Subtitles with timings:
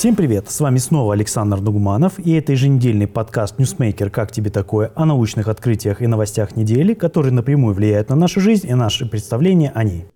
[0.00, 0.50] Всем привет!
[0.50, 4.08] С вами снова Александр Нугманов и это еженедельный подкаст «Ньюсмейкер.
[4.08, 8.66] Как тебе такое?» о научных открытиях и новостях недели, которые напрямую влияют на нашу жизнь
[8.66, 10.06] и наши представления о ней.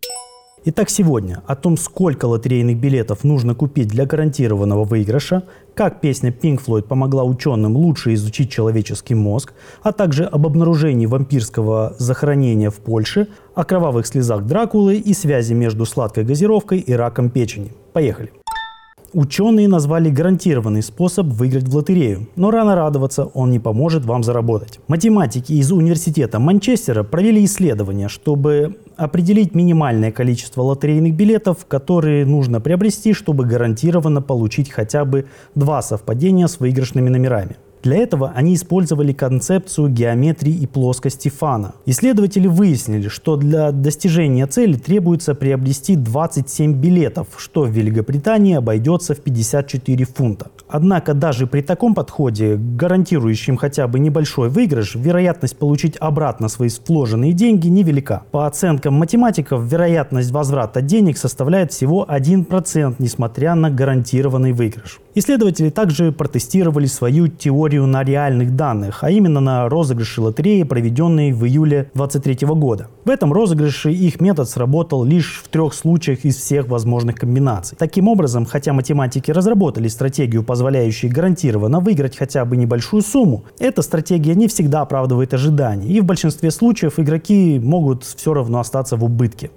[0.64, 5.42] Итак, сегодня о том, сколько лотерейных билетов нужно купить для гарантированного выигрыша,
[5.74, 11.94] как песня Pink Floyd помогла ученым лучше изучить человеческий мозг, а также об обнаружении вампирского
[11.98, 17.72] захоронения в Польше, о кровавых слезах Дракулы и связи между сладкой газировкой и раком печени.
[17.92, 18.32] Поехали!
[19.14, 24.80] Ученые назвали гарантированный способ выиграть в лотерею, но рано радоваться, он не поможет вам заработать.
[24.88, 33.12] Математики из университета Манчестера провели исследование, чтобы определить минимальное количество лотерейных билетов, которые нужно приобрести,
[33.12, 37.54] чтобы гарантированно получить хотя бы два совпадения с выигрышными номерами.
[37.84, 41.74] Для этого они использовали концепцию геометрии и плоскости Фана.
[41.84, 49.20] Исследователи выяснили, что для достижения цели требуется приобрести 27 билетов, что в Великобритании обойдется в
[49.20, 50.46] 54 фунта.
[50.66, 57.34] Однако даже при таком подходе, гарантирующем хотя бы небольшой выигрыш, вероятность получить обратно свои вложенные
[57.34, 58.22] деньги невелика.
[58.30, 65.00] По оценкам математиков, вероятность возврата денег составляет всего 1%, несмотря на гарантированный выигрыш.
[65.14, 71.44] Исследователи также протестировали свою теорию на реальных данных, а именно на розыгрыше лотереи, проведенной в
[71.44, 72.88] июле 2023 года.
[73.04, 77.76] В этом розыгрыше их метод сработал лишь в трех случаях из всех возможных комбинаций.
[77.78, 84.34] Таким образом, хотя математики разработали стратегию, позволяющую гарантированно выиграть хотя бы небольшую сумму, эта стратегия
[84.34, 89.50] не всегда оправдывает ожидания, и в большинстве случаев игроки могут все равно остаться в убытке.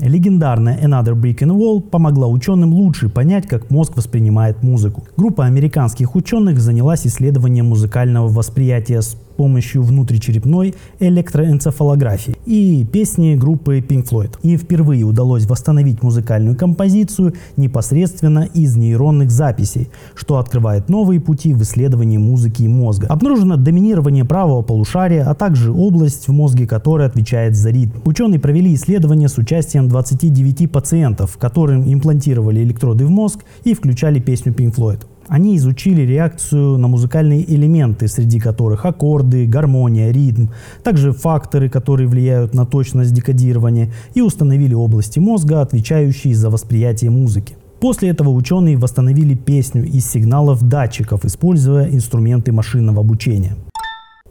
[0.00, 5.04] Легендарная Another Brick in Wall помогла ученым лучше понять, как мозг воспринимает музыку.
[5.16, 14.08] Группа американских ученых занялась исследованием музыкального восприятия с помощью внутричерепной электроэнцефалографии и песни группы Pink
[14.08, 14.38] Floyd.
[14.42, 21.62] И впервые удалось восстановить музыкальную композицию непосредственно из нейронных записей, что открывает новые пути в
[21.62, 23.06] исследовании музыки и мозга.
[23.08, 27.98] Обнаружено доминирование правого полушария, а также область в мозге, которая отвечает за ритм.
[28.04, 34.52] Ученые провели исследование с участием 29 пациентов, которым имплантировали электроды в мозг и включали песню
[34.52, 35.00] Pink Floyd.
[35.28, 40.48] Они изучили реакцию на музыкальные элементы, среди которых аккорды, гармония, ритм,
[40.82, 47.56] также факторы, которые влияют на точность декодирования, и установили области мозга, отвечающие за восприятие музыки.
[47.80, 53.56] После этого ученые восстановили песню из сигналов датчиков, используя инструменты машинного обучения.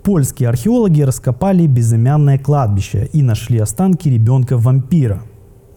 [0.04, 5.22] Польские археологи раскопали безымянное кладбище и нашли останки ребенка-вампира.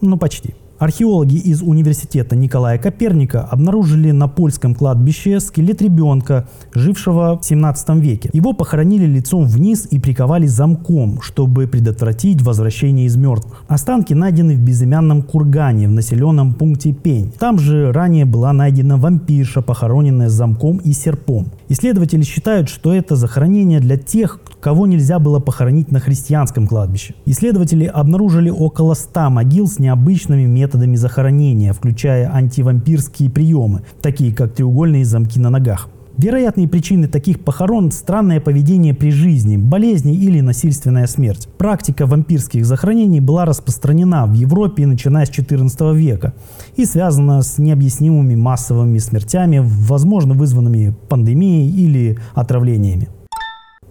[0.01, 0.55] Ну, почти.
[0.79, 8.29] Археологи из университета Николая Коперника обнаружили на польском кладбище скелет ребенка, жившего в 17 веке.
[8.31, 13.63] Его похоронили лицом вниз и приковали замком, чтобы предотвратить возвращение из мертвых.
[13.67, 17.33] Останки найдены в безымянном кургане в населенном пункте Пень.
[17.39, 21.47] Там же ранее была найдена вампирша, похороненная замком и серпом.
[21.69, 27.15] Исследователи считают, что это захоронение для тех, кого нельзя было похоронить на христианском кладбище.
[27.25, 30.66] Исследователи обнаружили около 100 могил с необычными методами
[30.97, 35.89] захоронения, включая антивампирские приемы, такие как треугольные замки на ногах.
[36.17, 41.47] Вероятные причины таких похорон– странное поведение при жизни, болезни или насильственная смерть.
[41.59, 46.33] Практика вампирских захоронений была распространена в Европе начиная с XIV века
[46.75, 53.09] и связана с необъяснимыми массовыми смертями, возможно вызванными пандемией или отравлениями.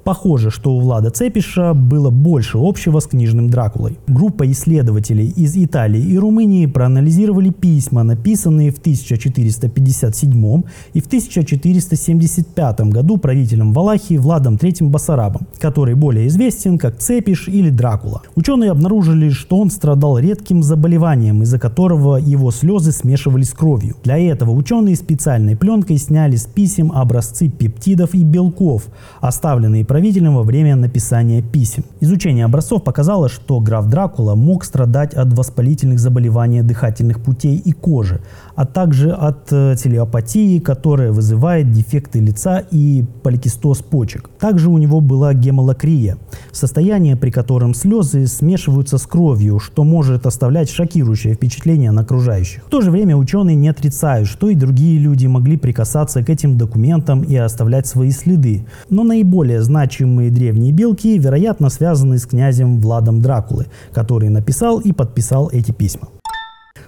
[0.07, 3.99] Похоже, что у Влада Цепиша было больше общего с книжным Дракулой.
[4.07, 10.63] Группа исследователей из Италии и Румынии проанализировали письма, написанные в 1457
[10.93, 17.71] и в 1475 году правителем Валахии Владом III Басарабом, который более известен как Цепиш или
[17.71, 18.23] Дракула.
[18.37, 23.97] Ученые обнаружили, что он страдал редким заболеванием, из-за которого его слезы смешивались с кровью.
[24.05, 28.85] Для этого ученые специальной пленкой сняли с писем образцы пептидов и белков,
[29.21, 31.83] оставленные правителем во время написания писем.
[32.01, 38.21] Изучение образцов показало, что граф Дракула мог страдать от воспалительных заболеваний дыхательных путей и кожи,
[38.57, 44.29] а также от э, телеопатии, которая вызывает дефекты лица и поликистоз почек.
[44.39, 46.19] Также у него была гемолокрия,
[46.53, 52.65] состояние, при котором слезы смешиваются с кровью, что может оставлять шокирующее впечатление на окружающих.
[52.67, 56.59] В то же время ученые не отрицают, что и другие люди могли прикасаться к этим
[56.59, 58.67] документам и оставлять свои следы.
[58.91, 64.93] Но наиболее значимые значимые древние белки, вероятно, связаны с князем Владом Дракулы, который написал и
[64.93, 66.09] подписал эти письма.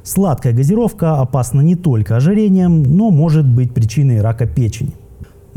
[0.02, 4.94] Сладкая газировка опасна не только ожирением, но может быть причиной рака печени.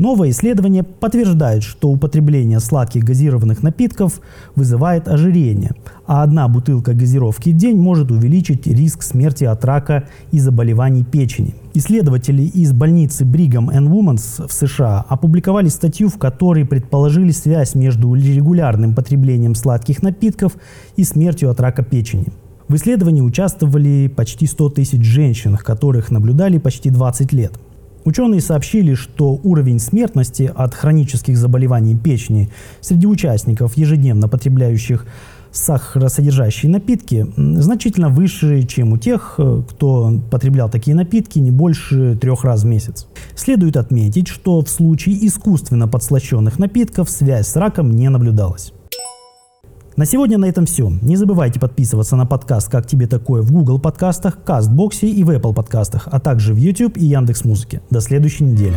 [0.02, 4.20] Новое исследование подтверждает, что употребление сладких газированных напитков
[4.56, 5.76] вызывает ожирение,
[6.08, 11.54] а одна бутылка газировки в день может увеличить риск смерти от рака и заболеваний печени.
[11.74, 18.12] Исследователи из больницы Brigham and Women's в США опубликовали статью, в которой предположили связь между
[18.12, 20.56] регулярным потреблением сладких напитков
[20.96, 22.26] и смертью от рака печени.
[22.66, 27.52] В исследовании участвовали почти 100 тысяч женщин, которых наблюдали почти 20 лет.
[28.04, 32.50] Ученые сообщили, что уровень смертности от хронических заболеваний печени
[32.80, 35.06] среди участников, ежедневно потребляющих
[35.52, 42.44] сахаросодержащие напитки, значительно выше, чем у тех, э, кто потреблял такие напитки не больше трех
[42.44, 43.06] раз в месяц.
[43.36, 48.72] Следует отметить, что в случае искусственно подслащенных напитков связь с раком не наблюдалась.
[49.96, 50.90] На сегодня на этом все.
[51.02, 55.52] Не забывайте подписываться на подкаст «Как тебе такое» в Google подкастах, Кастбоксе и в Apple
[55.52, 57.82] подкастах, а также в YouTube и Яндекс Музыке.
[57.90, 58.76] До следующей недели.